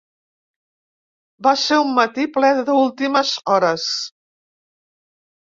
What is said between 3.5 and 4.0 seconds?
hores.